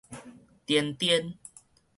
[0.65, 1.37] 顛顛